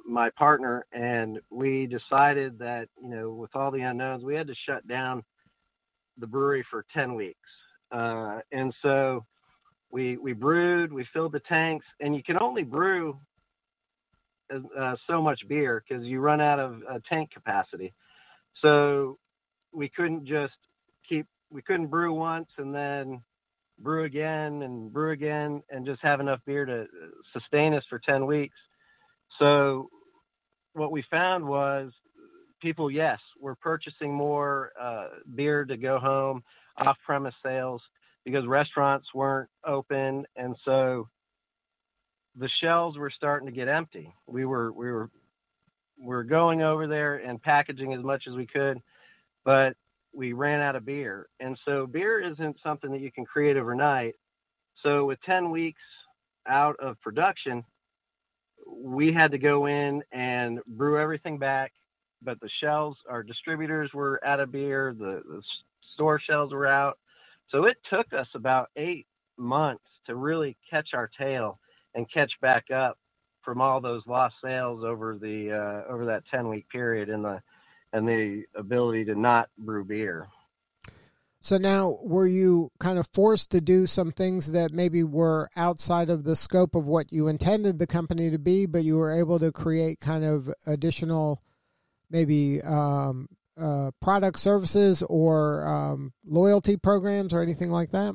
my 0.06 0.30
partner, 0.32 0.86
and 0.92 1.40
we 1.52 1.88
decided 1.88 2.58
that 2.60 2.88
you 3.02 3.10
know 3.10 3.32
with 3.32 3.56
all 3.56 3.72
the 3.72 3.82
unknowns, 3.82 4.24
we 4.24 4.36
had 4.36 4.48
to 4.48 4.56
shut 4.68 4.88
down 4.88 5.24
the 6.18 6.28
brewery 6.28 6.66
for 6.70 6.84
ten 6.94 7.14
weeks, 7.14 7.50
uh, 7.92 8.40
and 8.52 8.74
so 8.82 9.24
we 9.92 10.18
we 10.18 10.34
brewed, 10.34 10.92
we 10.92 11.06
filled 11.14 11.34
the 11.34 11.42
tanks, 11.42 11.86
and 12.02 12.16
you 12.16 12.24
can 12.24 12.38
only 12.42 12.64
brew 12.64 13.20
uh, 14.52 14.96
so 15.08 15.22
much 15.22 15.40
beer 15.48 15.84
because 15.88 16.04
you 16.06 16.20
run 16.20 16.42
out 16.42 16.60
of 16.60 16.82
uh, 16.90 17.00
tank 17.10 17.32
capacity. 17.32 17.94
So 18.62 19.18
we 19.74 19.90
couldn't 19.90 20.26
just 20.26 20.54
keep, 21.08 21.28
we 21.52 21.62
couldn't 21.62 21.88
brew 21.88 22.14
once 22.14 22.50
and 22.58 22.74
then 22.74 23.22
brew 23.80 24.06
again 24.06 24.64
and 24.64 24.92
brew 24.92 25.12
again 25.12 25.62
and 25.70 25.86
just 25.86 26.02
have 26.02 26.20
enough 26.20 26.40
beer 26.46 26.66
to 26.66 26.82
uh, 26.82 26.86
sustain 27.34 27.74
us 27.74 27.84
for 27.90 28.00
10 28.00 28.26
weeks. 28.26 28.56
So 29.40 29.90
what 30.74 30.92
we 30.92 31.04
found 31.10 31.46
was 31.46 31.92
people, 32.62 32.90
yes, 32.90 33.20
were 33.40 33.56
purchasing 33.56 34.14
more 34.14 34.72
uh, 34.80 35.08
beer 35.36 35.66
to 35.66 35.78
go 35.78 36.00
home, 36.00 36.44
off 36.78 36.98
premise 37.06 37.36
sales 37.44 37.82
because 38.26 38.46
restaurants 38.46 39.08
weren't 39.14 39.50
open. 39.66 40.26
And 40.36 40.56
so 40.66 41.08
the 42.38 42.50
shelves 42.62 42.98
were 42.98 43.12
starting 43.16 43.48
to 43.48 43.54
get 43.54 43.68
empty. 43.68 44.14
We 44.28 44.46
were, 44.46 44.72
we 44.72 44.92
were 44.92 45.10
we're 46.00 46.24
going 46.24 46.62
over 46.62 46.88
there 46.88 47.16
and 47.16 47.42
packaging 47.42 47.94
as 47.94 48.04
much 48.04 48.24
as 48.28 48.36
we 48.36 48.46
could, 48.46 48.82
but 49.44 49.74
we 50.14 50.34
ran 50.34 50.62
out 50.62 50.76
of 50.76 50.86
beer. 50.86 51.28
And 51.40 51.58
so 51.66 51.88
beer 51.88 52.20
isn't 52.20 52.58
something 52.64 52.92
that 52.92 53.02
you 53.02 53.12
can 53.12 53.26
create 53.26 53.58
overnight. 53.58 54.16
So 54.84 55.06
with 55.06 55.20
10 55.26 55.52
weeks 55.52 55.82
out 56.48 56.76
of 56.80 57.00
production, 57.02 57.64
we 58.68 59.14
had 59.14 59.32
to 59.32 59.38
go 59.38 59.66
in 59.68 60.04
and 60.12 60.60
brew 60.68 61.00
everything 61.00 61.38
back. 61.38 61.72
But 62.22 62.40
the 62.40 62.50
shelves, 62.62 62.98
our 63.10 63.22
distributors 63.22 63.92
were 63.94 64.20
out 64.26 64.40
of 64.40 64.52
beer, 64.52 64.96
the, 64.98 65.22
the 65.28 65.42
store 65.94 66.20
shelves 66.20 66.52
were 66.52 66.68
out. 66.68 66.98
So 67.52 67.66
it 67.66 67.78
took 67.92 68.12
us 68.12 68.28
about 68.34 68.70
eight 68.76 69.06
months 69.38 69.84
to 70.08 70.16
really 70.16 70.58
catch 70.70 70.90
our 70.94 71.10
tail 71.20 71.60
and 71.96 72.12
catch 72.12 72.32
back 72.42 72.72
up 72.72 72.98
from 73.44 73.62
all 73.62 73.80
those 73.80 74.02
lost 74.08 74.36
sales 74.44 74.84
over 74.84 75.18
the 75.18 75.52
uh, 75.52 75.92
over 75.92 76.06
that 76.06 76.24
10 76.30 76.50
week 76.50 76.68
period 76.70 77.10
and 77.10 77.24
the 77.24 77.42
and 77.94 78.08
the 78.08 78.44
ability 78.56 79.06
to 79.06 79.16
not 79.16 79.50
brew 79.58 79.84
beer. 79.84 80.28
So 81.40 81.58
now 81.58 82.00
were 82.02 82.28
you 82.28 82.72
kind 82.80 83.00
of 83.00 83.08
forced 83.14 83.52
to 83.52 83.62
do 83.62 83.88
some 83.88 84.12
things 84.12 84.52
that 84.52 84.74
maybe 84.74 85.04
were 85.04 85.50
outside 85.56 86.10
of 86.10 86.26
the 86.26 86.36
scope 86.36 86.76
of 86.76 86.88
what 86.88 87.14
you 87.14 87.30
intended 87.30 87.80
the 87.80 87.88
company 87.88 88.30
to 88.32 88.38
be, 88.38 88.66
but 88.66 88.84
you 88.84 88.98
were 88.98 89.14
able 89.14 89.40
to 89.40 89.52
create 89.52 90.02
kind 90.02 90.26
of 90.26 90.52
additional 90.66 91.42
maybe 92.10 92.62
um, 92.64 93.30
uh, 93.58 93.92
product 94.02 94.40
services 94.40 95.04
or 95.04 95.66
um, 95.66 96.14
loyalty 96.26 96.76
programs 96.76 97.34
or 97.34 97.42
anything 97.42 97.72
like 97.72 97.92
that? 97.92 98.14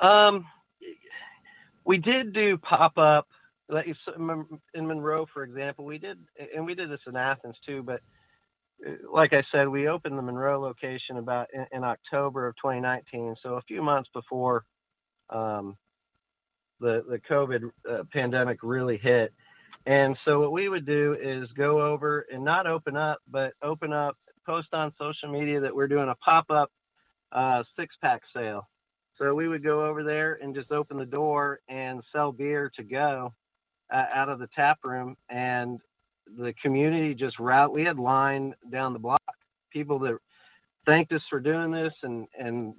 Um, 0.00 0.46
we 1.90 1.98
did 1.98 2.32
do 2.32 2.56
pop 2.56 2.96
up 2.98 3.26
in 3.68 4.86
Monroe, 4.86 5.26
for 5.34 5.42
example. 5.42 5.84
We 5.84 5.98
did, 5.98 6.18
and 6.54 6.64
we 6.64 6.76
did 6.76 6.88
this 6.88 7.00
in 7.08 7.16
Athens 7.16 7.56
too. 7.66 7.82
But 7.82 8.00
uh, 8.86 8.92
like 9.12 9.32
I 9.32 9.42
said, 9.50 9.68
we 9.68 9.88
opened 9.88 10.16
the 10.16 10.22
Monroe 10.22 10.60
location 10.60 11.16
about 11.16 11.48
in, 11.52 11.66
in 11.72 11.82
October 11.82 12.46
of 12.46 12.54
2019, 12.62 13.34
so 13.42 13.54
a 13.54 13.62
few 13.62 13.82
months 13.82 14.08
before 14.14 14.64
um, 15.30 15.76
the 16.78 17.02
the 17.08 17.18
COVID 17.28 17.70
uh, 17.90 18.04
pandemic 18.12 18.58
really 18.62 18.96
hit. 18.96 19.34
And 19.84 20.16
so 20.24 20.38
what 20.38 20.52
we 20.52 20.68
would 20.68 20.86
do 20.86 21.16
is 21.20 21.48
go 21.56 21.82
over 21.82 22.24
and 22.32 22.44
not 22.44 22.68
open 22.68 22.96
up, 22.96 23.18
but 23.28 23.54
open 23.64 23.92
up, 23.92 24.16
post 24.46 24.68
on 24.72 24.92
social 24.96 25.32
media 25.32 25.58
that 25.58 25.74
we're 25.74 25.88
doing 25.88 26.08
a 26.08 26.14
pop 26.24 26.50
up 26.50 26.70
uh, 27.32 27.64
six 27.76 27.96
pack 28.00 28.20
sale. 28.32 28.68
So 29.20 29.34
we 29.34 29.48
would 29.48 29.62
go 29.62 29.84
over 29.84 30.02
there 30.02 30.38
and 30.42 30.54
just 30.54 30.72
open 30.72 30.96
the 30.96 31.04
door 31.04 31.60
and 31.68 32.02
sell 32.12 32.32
beer 32.32 32.72
to 32.76 32.82
go 32.82 33.34
uh, 33.92 34.04
out 34.14 34.30
of 34.30 34.38
the 34.38 34.48
tap 34.56 34.78
room, 34.82 35.16
and 35.28 35.78
the 36.38 36.54
community 36.62 37.14
just 37.14 37.38
route. 37.38 37.72
We 37.72 37.84
had 37.84 37.98
line 37.98 38.54
down 38.70 38.94
the 38.94 38.98
block, 38.98 39.20
people 39.72 39.98
that 40.00 40.16
thanked 40.86 41.12
us 41.12 41.22
for 41.28 41.40
doing 41.40 41.70
this, 41.70 41.92
and 42.02 42.26
and 42.38 42.74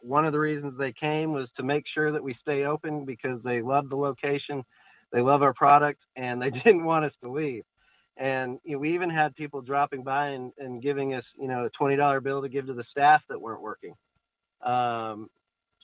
one 0.00 0.26
of 0.26 0.32
the 0.32 0.38
reasons 0.40 0.76
they 0.76 0.92
came 0.92 1.32
was 1.32 1.48
to 1.56 1.62
make 1.62 1.84
sure 1.94 2.12
that 2.12 2.22
we 2.22 2.36
stay 2.42 2.64
open 2.64 3.04
because 3.04 3.40
they 3.42 3.62
love 3.62 3.88
the 3.88 3.96
location, 3.96 4.64
they 5.12 5.20
love 5.20 5.42
our 5.42 5.54
product, 5.54 6.00
and 6.16 6.42
they 6.42 6.50
didn't 6.64 6.84
want 6.84 7.04
us 7.04 7.12
to 7.22 7.30
leave. 7.30 7.62
And 8.16 8.58
you 8.64 8.72
know, 8.72 8.78
we 8.80 8.94
even 8.94 9.10
had 9.10 9.36
people 9.36 9.60
dropping 9.60 10.02
by 10.02 10.28
and, 10.28 10.52
and 10.58 10.82
giving 10.82 11.14
us, 11.14 11.24
you 11.38 11.46
know, 11.46 11.66
a 11.66 11.70
twenty 11.70 11.94
dollar 11.94 12.20
bill 12.20 12.42
to 12.42 12.48
give 12.48 12.66
to 12.66 12.74
the 12.74 12.84
staff 12.90 13.22
that 13.28 13.40
weren't 13.40 13.62
working. 13.62 13.94
Um, 14.64 15.28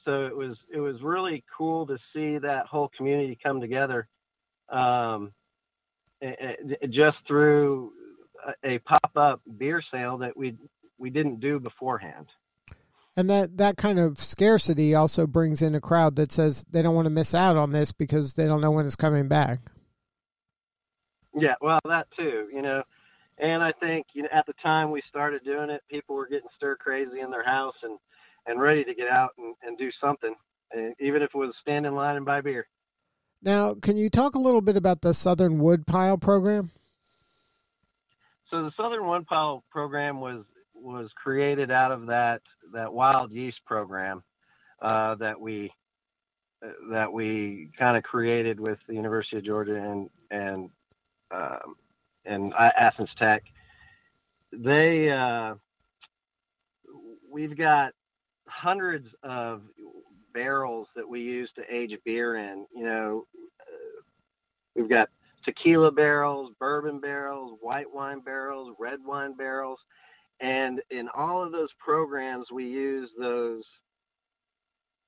so 0.04 0.26
it 0.26 0.37
was 0.37 0.57
it 0.73 0.80
was 0.80 0.97
really 1.02 1.45
cool 1.57 1.87
to 1.87 1.99
see 2.12 2.38
that 2.38 2.66
whole 2.66 2.90
community 2.97 3.38
come 3.42 3.61
together 3.61 4.09
um, 4.71 5.33
just 6.90 7.16
through 7.26 7.92
a, 8.64 8.78
pop-up 8.78 9.40
beer 9.59 9.83
sale 9.90 10.19
that 10.19 10.37
we 10.37 10.57
we 10.99 11.11
didn't 11.11 11.40
do 11.40 11.59
beforehand. 11.59 12.26
And 13.16 13.28
that 13.28 13.57
that 13.59 13.76
kind 13.76 13.99
of 13.99 14.19
scarcity 14.19 14.95
also 14.95 15.26
brings 15.26 15.62
in 15.62 15.75
a 15.75 15.80
crowd 15.80 16.16
that 16.16 16.33
says 16.33 16.64
they 16.71 16.83
don't 16.83 16.95
want 16.95 17.07
to 17.07 17.11
miss 17.11 17.35
out 17.35 17.57
on 17.57 17.73
this 17.73 17.92
because 17.92 18.35
they 18.35 18.47
don't 18.47 18.61
know 18.61 18.71
when 18.71 18.87
it's 18.87 18.97
coming 18.97 19.28
back. 19.28 19.59
Yeah 21.35 21.54
well 21.61 21.80
that 21.85 22.07
too 22.16 22.49
you 22.52 22.62
know. 22.62 22.83
And 23.38 23.62
i 23.62 23.73
think 23.73 24.07
you 24.12 24.23
know 24.23 24.28
at 24.33 24.47
the 24.47 24.52
time 24.62 24.90
we 24.90 25.02
started 25.09 25.45
doing 25.45 25.71
it 25.71 25.83
people 25.90 26.14
were 26.14 26.28
getting 26.28 26.49
stir 26.57 26.76
crazy 26.76 27.21
in 27.21 27.30
their 27.30 27.45
house 27.45 27.76
and 27.83 27.99
and 28.47 28.61
ready 28.61 28.85
to 28.85 28.94
get 28.94 29.09
out 29.09 29.30
and, 29.38 29.54
and 29.62 29.78
do 29.78 29.90
something, 30.00 30.35
and 30.73 30.94
even 31.00 31.23
if 31.23 31.30
it 31.35 31.38
was 31.38 31.54
stand 31.61 31.87
in 31.87 31.94
line 31.94 32.16
and 32.16 32.25
buy 32.25 32.40
beer. 32.40 32.66
Now, 33.42 33.75
can 33.75 33.97
you 33.97 34.11
talk 34.11 34.35
a 34.35 34.38
little 34.38 34.61
bit 34.61 34.76
about 34.76 35.00
the 35.00 35.14
Southern 35.14 35.59
Woodpile 35.59 36.18
program? 36.18 36.70
So 38.50 38.64
the 38.64 38.73
Southern 38.76 39.06
Woodpile 39.06 39.64
program 39.70 40.20
was 40.20 40.44
was 40.75 41.11
created 41.14 41.70
out 41.70 41.92
of 41.92 42.06
that 42.06 42.40
that 42.73 42.92
wild 42.92 43.32
yeast 43.32 43.59
program 43.66 44.23
uh, 44.82 45.14
that 45.16 45.40
we 45.40 45.70
that 46.90 47.12
we 47.12 47.70
kind 47.78 47.97
of 47.97 48.02
created 48.02 48.59
with 48.61 48.78
the 48.87 48.94
University 48.94 49.37
of 49.38 49.44
Georgia 49.44 49.76
and 49.76 50.11
and 50.30 50.70
um, 51.30 51.76
and 52.25 52.52
Athens 52.54 53.11
Tech. 53.18 53.42
They 54.52 55.11
uh, 55.11 55.54
we've 57.30 57.56
got 57.56 57.92
hundreds 58.50 59.09
of 59.23 59.62
barrels 60.33 60.88
that 60.97 61.09
we 61.09 61.21
use 61.21 61.50
to 61.57 61.62
age 61.75 61.97
beer 62.04 62.37
in. 62.37 62.66
You 62.75 62.85
know, 62.85 63.26
uh, 63.61 64.02
we've 64.75 64.88
got 64.88 65.09
tequila 65.45 65.90
barrels, 65.90 66.52
bourbon 66.59 67.00
barrels, 67.00 67.59
white 67.61 67.92
wine 67.92 68.21
barrels, 68.21 68.75
red 68.78 69.00
wine 69.04 69.35
barrels, 69.37 69.78
and 70.40 70.80
in 70.90 71.09
all 71.14 71.42
of 71.42 71.52
those 71.52 71.71
programs 71.78 72.47
we 72.52 72.64
use 72.64 73.11
those 73.19 73.62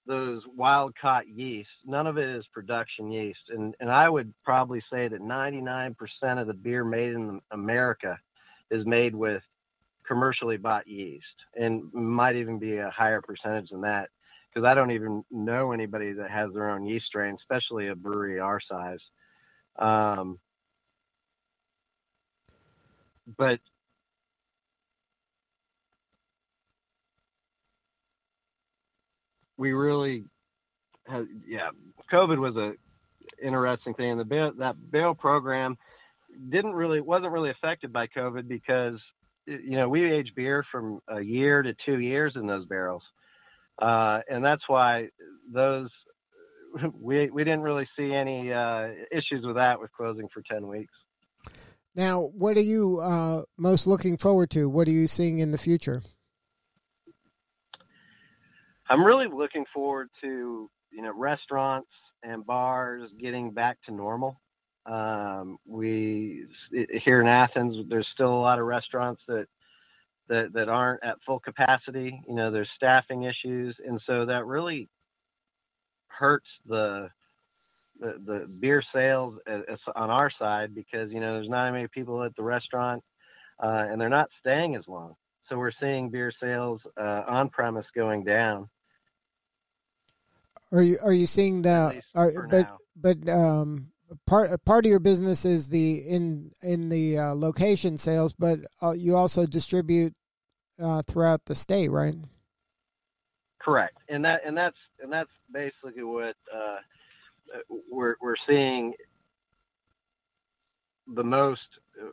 those 0.04 0.42
wild 0.56 0.92
caught 1.00 1.28
yeast. 1.28 1.70
None 1.87 2.08
of 2.08 2.18
it 2.18 2.28
is 2.28 2.44
production 2.52 3.11
yeast, 3.11 3.50
and 3.50 3.75
and 3.80 3.90
I 3.90 4.08
would 4.08 4.32
probably 4.44 4.82
say 4.92 5.08
that 5.08 5.20
99% 5.20 5.94
of 6.40 6.46
the 6.46 6.54
beer 6.54 6.84
made 6.84 7.12
in 7.12 7.40
America 7.52 8.18
is 8.70 8.84
made 8.87 9.14
with 9.14 9.42
commercially 10.06 10.56
bought 10.56 10.87
yeast, 10.87 11.25
and 11.54 11.92
might 11.92 12.37
even 12.37 12.59
be 12.59 12.76
a 12.76 12.90
higher 12.90 13.21
percentage 13.21 13.71
than 13.71 13.82
that 13.82 14.09
because 14.52 14.66
I 14.66 14.75
don't 14.75 14.90
even 14.90 15.25
know 15.30 15.73
anybody 15.73 16.12
that 16.12 16.30
has 16.30 16.52
their 16.52 16.71
own 16.71 16.85
yeast 16.85 17.06
strain, 17.06 17.37
especially 17.40 17.88
a 17.88 17.94
brewery 17.94 18.38
our 18.38 18.61
size. 18.61 18.99
Um, 19.78 20.38
but 23.38 23.61
we 29.56 29.73
really 29.73 30.25
had, 31.06 31.26
yeah, 31.47 31.71
COVID 32.12 32.38
was 32.38 32.56
a 32.56 32.73
interesting 33.42 33.94
thing. 33.94 34.11
And 34.11 34.21
the 34.21 34.25
bail, 34.25 34.52
that 34.59 34.76
bail 34.90 35.14
program 35.14 35.76
didn't 36.50 36.73
really 36.73 37.00
wasn't 37.00 37.32
really 37.32 37.50
affected 37.50 37.92
by 37.92 38.06
COVID 38.06 38.49
because 38.49 38.99
you 39.46 39.76
know 39.76 39.88
we 39.88 40.11
age 40.11 40.32
beer 40.34 40.64
from 40.70 41.00
a 41.08 41.20
year 41.20 41.62
to 41.62 41.75
two 41.84 41.99
years 41.99 42.32
in 42.37 42.46
those 42.46 42.66
barrels, 42.66 43.02
uh, 43.80 44.20
and 44.28 44.44
that's 44.44 44.62
why 44.66 45.08
those 45.52 45.88
we 47.00 47.30
we 47.30 47.44
didn't 47.44 47.62
really 47.62 47.88
see 47.96 48.12
any 48.12 48.52
uh, 48.52 48.88
issues 49.11 49.44
with 49.44 49.56
that 49.56 49.80
with 49.80 49.92
closing 49.92 50.28
for 50.32 50.42
ten 50.50 50.66
weeks. 50.66 50.94
Now, 51.94 52.20
what 52.20 52.56
are 52.56 52.62
you 52.62 53.00
uh, 53.00 53.42
most 53.58 53.87
looking 53.87 54.16
forward 54.16 54.50
to? 54.50 54.68
What 54.68 54.88
are 54.88 54.92
you 54.92 55.06
seeing 55.06 55.40
in 55.40 55.52
the 55.52 55.58
future? 55.58 56.02
I'm 58.88 59.04
really 59.04 59.26
looking 59.32 59.64
forward 59.72 60.08
to 60.22 60.70
you 60.90 61.02
know 61.02 61.12
restaurants 61.14 61.88
and 62.22 62.44
bars 62.46 63.11
getting 63.20 63.50
back 63.50 63.78
to 63.87 63.92
normal. 63.94 64.40
Um, 64.84 65.58
we 65.66 66.46
here 67.04 67.20
in 67.20 67.28
Athens, 67.28 67.86
there's 67.88 68.08
still 68.14 68.34
a 68.34 68.40
lot 68.40 68.58
of 68.58 68.66
restaurants 68.66 69.22
that 69.28 69.46
that 70.28 70.52
that 70.54 70.68
aren't 70.68 71.04
at 71.04 71.16
full 71.24 71.38
capacity. 71.38 72.20
You 72.28 72.34
know, 72.34 72.50
there's 72.50 72.68
staffing 72.76 73.24
issues, 73.24 73.76
and 73.86 74.00
so 74.06 74.26
that 74.26 74.46
really 74.46 74.88
hurts 76.08 76.48
the 76.66 77.08
the, 78.00 78.14
the 78.24 78.46
beer 78.60 78.82
sales 78.92 79.34
on 79.94 80.10
our 80.10 80.30
side 80.36 80.74
because 80.74 81.12
you 81.12 81.20
know 81.20 81.34
there's 81.34 81.48
not 81.48 81.72
many 81.72 81.86
people 81.88 82.22
at 82.22 82.34
the 82.36 82.42
restaurant, 82.42 83.02
uh, 83.62 83.86
and 83.88 84.00
they're 84.00 84.08
not 84.08 84.30
staying 84.40 84.74
as 84.74 84.82
long. 84.88 85.14
So 85.48 85.56
we're 85.58 85.72
seeing 85.78 86.10
beer 86.10 86.32
sales 86.40 86.80
uh, 87.00 87.22
on 87.28 87.50
premise 87.50 87.86
going 87.94 88.24
down. 88.24 88.68
Are 90.72 90.82
you 90.82 90.98
are 91.02 91.12
you 91.12 91.26
seeing 91.26 91.62
the 91.62 92.02
are, 92.14 92.32
but 92.48 92.66
now. 92.66 92.78
but 92.96 93.28
um 93.28 93.91
part 94.26 94.64
part 94.64 94.85
of 94.85 94.90
your 94.90 95.00
business 95.00 95.45
is 95.45 95.69
the 95.69 95.99
in 95.99 96.52
in 96.62 96.88
the 96.88 97.19
uh, 97.19 97.35
location 97.35 97.97
sales, 97.97 98.33
but 98.33 98.61
uh, 98.83 98.92
you 98.92 99.16
also 99.16 99.47
distribute 99.47 100.14
uh, 100.83 101.02
throughout 101.02 101.45
the 101.47 101.54
state, 101.54 101.90
right? 101.90 102.14
Correct, 103.61 103.97
and 104.09 104.25
that 104.25 104.40
and 104.47 104.57
that's 104.57 104.76
and 105.00 105.12
that's 105.12 105.31
basically 105.52 106.02
what 106.02 106.37
uh, 106.54 106.78
we're 107.90 108.16
we're 108.21 108.37
seeing 108.49 108.95
the 111.14 111.25
most 111.25 111.61
uh, 112.00 112.09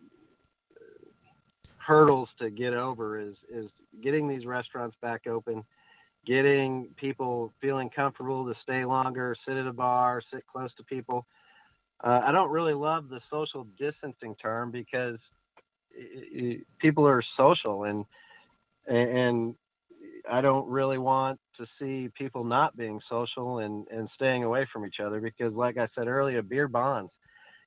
hurdles 1.77 2.29
to 2.39 2.50
get 2.50 2.74
over 2.74 3.20
is 3.20 3.36
is 3.50 3.70
getting 4.01 4.27
these 4.27 4.46
restaurants 4.46 4.96
back 5.01 5.27
open 5.27 5.63
getting 6.25 6.88
people 6.96 7.53
feeling 7.62 7.89
comfortable 7.89 8.46
to 8.46 8.53
stay 8.62 8.86
longer, 8.86 9.36
sit 9.48 9.58
at 9.58 9.65
a 9.65 9.74
bar, 9.74 10.22
sit 10.32 10.46
close 10.48 10.74
to 10.75 10.84
people. 10.84 11.25
Uh, 12.01 12.22
I 12.25 12.32
don't 12.32 12.50
really 12.50 12.74
love 12.74 13.10
the 13.10 13.20
social 13.29 13.68
distancing 13.77 14.36
term 14.41 14.72
because 14.72 15.18
it, 15.91 16.60
it, 16.60 16.68
people 16.79 17.08
are 17.08 17.24
social 17.38 17.84
and 17.84 18.06
and 18.88 19.56
I 20.29 20.41
don't 20.41 20.68
really 20.68 20.98
want 20.98 21.39
to 21.58 21.65
see 21.77 22.10
people 22.18 22.44
not 22.44 22.75
being 22.75 23.00
social 23.10 23.60
and, 23.60 23.86
and 23.89 24.10
staying 24.15 24.44
away 24.44 24.68
from 24.72 24.86
each 24.86 25.00
other 25.03 25.20
because 25.20 25.53
like 25.53 25.77
I 25.77 25.88
said 25.96 26.08
earlier, 26.08 26.41
beer 26.41 26.68
bonds 26.68 27.12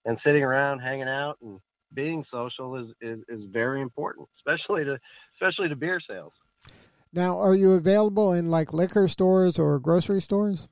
and 0.04 0.18
sitting 0.24 0.42
around 0.42 0.80
hanging 0.80 1.08
out 1.08 1.36
and 1.42 1.60
being 1.94 2.24
social 2.30 2.76
is, 2.76 2.86
is, 3.00 3.20
is 3.28 3.44
very 3.52 3.82
important, 3.82 4.28
especially 4.38 4.84
to 4.84 4.98
especially 5.34 5.68
to 5.68 5.76
beer 5.76 6.00
sales. 6.08 6.32
Now, 7.12 7.38
are 7.38 7.54
you 7.54 7.74
available 7.74 8.32
in 8.32 8.50
like 8.50 8.72
liquor 8.72 9.06
stores 9.08 9.58
or 9.58 9.78
grocery 9.78 10.22
stores? 10.22 10.68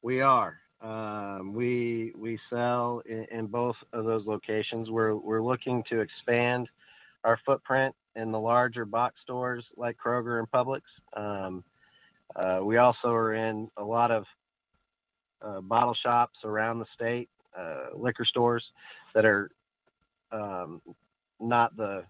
We 0.00 0.20
are. 0.20 0.58
Um, 0.80 1.52
we 1.54 2.12
we 2.16 2.38
sell 2.50 3.02
in, 3.08 3.26
in, 3.32 3.46
both 3.46 3.74
of 3.92 4.04
those 4.04 4.24
locations. 4.26 4.90
We're 4.90 5.16
we're 5.16 5.42
looking 5.42 5.82
to 5.90 6.00
expand 6.00 6.68
our 7.24 7.38
footprint 7.44 7.94
in 8.14 8.30
the 8.30 8.38
larger 8.38 8.84
box 8.84 9.16
stores 9.22 9.64
like 9.76 9.96
Kroger 9.96 10.38
and 10.38 10.50
Publix. 10.50 10.82
Um, 11.16 11.64
uh, 12.36 12.60
we 12.62 12.76
also 12.76 13.08
are 13.08 13.34
in 13.34 13.68
a 13.76 13.82
lot 13.82 14.12
of 14.12 14.24
uh, 15.42 15.60
bottle 15.60 15.96
shops 16.00 16.38
around 16.44 16.78
the 16.78 16.86
state, 16.94 17.28
uh, 17.58 17.86
liquor 17.96 18.24
stores 18.24 18.64
that 19.14 19.24
are 19.24 19.50
um, 20.30 20.80
not 21.40 21.76
the 21.76 22.04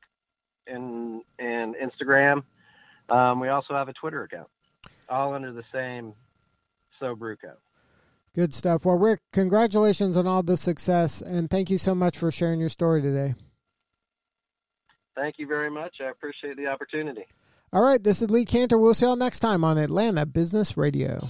and 0.67 1.21
and 1.39 1.75
Instagram. 1.75 2.43
Um, 3.09 3.39
we 3.39 3.49
also 3.49 3.73
have 3.73 3.89
a 3.89 3.93
Twitter 3.93 4.23
account, 4.23 4.47
all 5.09 5.33
under 5.33 5.51
the 5.51 5.63
same 5.71 6.13
Sobrewco. 7.01 7.53
Good 8.35 8.53
stuff. 8.53 8.85
Well, 8.85 8.97
Rick, 8.97 9.19
congratulations 9.31 10.17
on 10.17 10.25
all 10.25 10.41
the 10.41 10.57
success, 10.57 11.21
and 11.21 11.49
thank 11.49 11.69
you 11.69 11.77
so 11.77 11.93
much 11.93 12.17
for 12.17 12.31
sharing 12.31 12.59
your 12.59 12.69
story 12.69 13.01
today. 13.01 13.35
Thank 15.15 15.35
you 15.37 15.45
very 15.45 15.69
much. 15.69 15.97
I 16.01 16.09
appreciate 16.09 16.57
the 16.57 16.67
opportunity. 16.67 17.25
All 17.71 17.83
right, 17.83 18.03
this 18.03 18.21
is 18.21 18.31
Lee 18.31 18.45
Kantor. 18.45 18.79
We'll 18.79 18.93
see 18.93 19.05
y'all 19.05 19.15
next 19.15 19.39
time 19.39 19.63
on 19.63 19.77
Atlanta 19.77 20.25
Business 20.25 20.75
Radio. 20.77 21.27